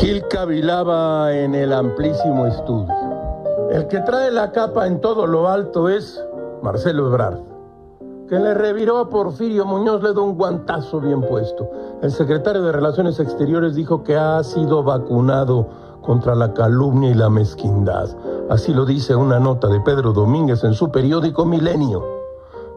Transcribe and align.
Gil 0.00 0.26
cavilaba 0.28 1.30
en 1.30 1.54
el 1.54 1.74
amplísimo 1.74 2.46
estudio. 2.46 2.88
El 3.70 3.86
que 3.86 4.00
trae 4.00 4.30
la 4.30 4.50
capa 4.50 4.86
en 4.86 4.98
todo 5.02 5.26
lo 5.26 5.46
alto 5.46 5.90
es 5.90 6.24
Marcelo 6.62 7.08
Ebrard, 7.08 7.40
que 8.26 8.38
le 8.38 8.54
reviró 8.54 8.96
a 8.96 9.10
Porfirio 9.10 9.66
Muñoz, 9.66 10.02
le 10.02 10.12
dio 10.12 10.22
un 10.24 10.38
guantazo 10.38 11.02
bien 11.02 11.20
puesto. 11.20 11.70
El 12.00 12.10
secretario 12.12 12.62
de 12.62 12.72
Relaciones 12.72 13.20
Exteriores 13.20 13.74
dijo 13.74 14.02
que 14.02 14.16
ha 14.16 14.42
sido 14.42 14.82
vacunado 14.82 15.68
contra 16.00 16.34
la 16.34 16.54
calumnia 16.54 17.10
y 17.10 17.14
la 17.14 17.28
mezquindad. 17.28 18.08
Así 18.48 18.72
lo 18.72 18.86
dice 18.86 19.14
una 19.14 19.38
nota 19.38 19.68
de 19.68 19.82
Pedro 19.82 20.14
Domínguez 20.14 20.64
en 20.64 20.72
su 20.72 20.90
periódico 20.90 21.44
Milenio. 21.44 22.02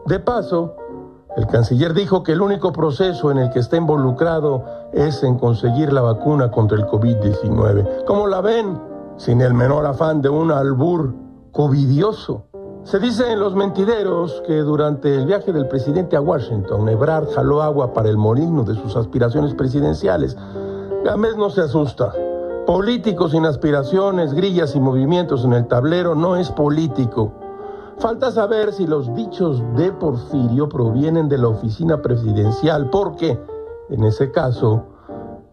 De 0.04 0.20
paso, 0.20 0.76
el 1.36 1.46
canciller 1.48 1.94
dijo 1.94 2.22
que 2.22 2.32
el 2.32 2.40
único 2.40 2.72
proceso 2.72 3.30
en 3.30 3.38
el 3.38 3.50
que 3.50 3.58
está 3.58 3.76
involucrado 3.76 4.64
es 4.92 5.22
en 5.24 5.36
conseguir 5.36 5.92
la 5.92 6.00
vacuna 6.00 6.50
contra 6.50 6.78
el 6.78 6.86
COVID-19. 6.86 8.04
¿Cómo 8.06 8.28
la 8.28 8.40
ven? 8.40 8.80
Sin 9.16 9.40
el 9.40 9.52
menor 9.52 9.84
afán 9.84 10.22
de 10.22 10.28
un 10.28 10.52
albur 10.52 11.12
covidioso. 11.50 12.44
Se 12.84 13.00
dice 13.00 13.32
en 13.32 13.40
los 13.40 13.56
mentideros 13.56 14.42
que 14.46 14.58
durante 14.58 15.12
el 15.16 15.26
viaje 15.26 15.52
del 15.52 15.66
presidente 15.66 16.16
a 16.16 16.20
Washington, 16.20 16.88
Ebrard 16.88 17.28
jaló 17.34 17.62
agua 17.62 17.92
para 17.92 18.10
el 18.10 18.16
molino 18.16 18.62
de 18.62 18.74
sus 18.74 18.94
aspiraciones 18.94 19.54
presidenciales. 19.54 20.36
Gámez 21.04 21.36
no 21.36 21.50
se 21.50 21.62
asusta. 21.62 22.12
Político 22.66 23.28
sin 23.28 23.44
aspiraciones, 23.44 24.34
grillas 24.34 24.76
y 24.76 24.80
movimientos 24.80 25.44
en 25.44 25.54
el 25.54 25.66
tablero 25.66 26.14
no 26.14 26.36
es 26.36 26.50
político. 26.50 27.32
Falta 27.98 28.30
saber 28.30 28.72
si 28.72 28.86
los 28.86 29.14
dichos 29.14 29.62
de 29.76 29.92
Porfirio 29.92 30.68
provienen 30.68 31.28
de 31.28 31.38
la 31.38 31.48
oficina 31.48 32.02
presidencial, 32.02 32.90
porque 32.90 33.38
en 33.88 34.04
ese 34.04 34.30
caso 34.30 34.84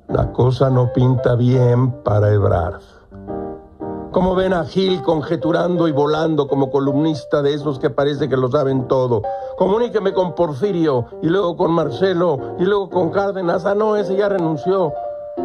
la 0.09 0.33
cosa 0.33 0.69
no 0.69 0.91
pinta 0.91 1.35
bien 1.35 1.91
para 2.03 2.33
Ebrard. 2.33 2.81
Como 4.11 4.35
ven 4.35 4.53
a 4.53 4.65
Gil 4.65 5.01
conjeturando 5.01 5.87
y 5.87 5.93
volando 5.93 6.47
como 6.47 6.69
columnista 6.69 7.41
de 7.41 7.53
esos 7.53 7.79
que 7.79 7.89
parece 7.89 8.27
que 8.27 8.35
lo 8.35 8.51
saben 8.51 8.87
todo. 8.89 9.21
Comuníqueme 9.57 10.11
con 10.11 10.35
Porfirio 10.35 11.05
y 11.21 11.27
luego 11.27 11.55
con 11.55 11.71
Marcelo 11.71 12.37
y 12.59 12.65
luego 12.65 12.89
con 12.89 13.11
Cárdenas. 13.11 13.65
Ah, 13.65 13.75
no, 13.75 13.95
ese 13.95 14.17
ya 14.17 14.27
renunció. 14.27 14.91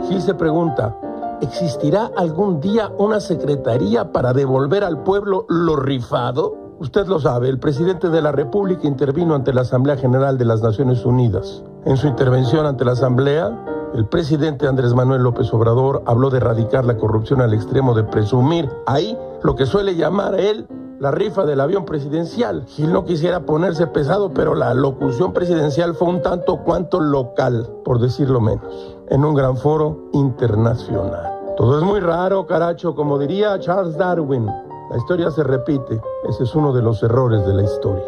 Gil 0.09 0.21
se 0.21 0.35
pregunta, 0.35 0.97
¿existirá 1.41 2.11
algún 2.17 2.59
día 2.61 2.91
una 2.99 3.21
secretaría 3.21 4.11
para 4.11 4.33
devolver 4.33 4.83
al 4.83 5.05
pueblo 5.05 5.47
lo 5.49 5.77
rifado? 5.77 6.66
Usted 6.79 7.07
lo 7.07 7.19
sabe, 7.19 7.49
el 7.49 7.59
presidente 7.59 8.11
de 8.11 8.21
la 8.21 8.33
República 8.33 8.87
intervino 8.87 9.35
ante 9.35 9.55
la 9.55 9.63
Asamblea 9.63 9.97
General 9.97 10.37
de 10.37 10.45
las 10.45 10.61
Naciones 10.63 11.07
Unidas. 11.07 11.65
En 11.87 11.97
su 11.97 12.07
intervención 12.07 12.67
ante 12.67 12.85
la 12.85 12.93
Asamblea, 12.93 13.91
el 13.95 14.07
presidente 14.07 14.69
Andrés 14.69 14.93
Manuel 14.93 15.23
López 15.23 15.51
Obrador 15.55 16.03
habló 16.05 16.29
de 16.29 16.37
erradicar 16.37 16.85
la 16.85 16.99
corrupción 16.99 17.41
al 17.41 17.55
extremo 17.55 17.95
de 17.95 18.05
presumir 18.05 18.69
ahí 18.87 19.17
lo 19.43 19.57
que 19.57 19.65
suele 19.65 19.97
llamar 19.97 20.39
él 20.39 20.69
la 21.01 21.11
rifa 21.11 21.47
del 21.47 21.61
avión 21.61 21.87
presidencial. 21.87 22.67
Gil 22.67 22.93
no 22.93 23.05
quisiera 23.05 23.47
ponerse 23.47 23.87
pesado, 23.87 24.35
pero 24.35 24.55
la 24.55 24.75
locución 24.75 25.33
presidencial 25.33 25.95
fue 25.95 26.09
un 26.09 26.21
tanto 26.21 26.59
cuanto 26.59 27.01
local, 27.01 27.71
por 27.87 28.01
decirlo 28.01 28.41
menos, 28.41 28.97
en 29.09 29.25
un 29.25 29.35
gran 29.35 29.57
foro 29.57 30.11
internacional. 30.13 31.55
Todo 31.57 31.79
es 31.79 31.85
muy 31.85 32.01
raro, 32.01 32.47
caracho, 32.47 32.95
como 32.95 33.19
diría 33.19 33.59
Charles 33.61 33.97
Darwin. 33.97 34.47
La 34.89 34.99
historia 34.99 35.31
se 35.33 35.43
repite. 35.43 36.01
Ese 36.29 36.45
es 36.45 36.55
uno 36.55 36.73
de 36.73 36.81
los 36.81 37.03
errores 37.03 37.45
de 37.45 37.55
la 37.55 37.65
historia. 37.65 38.07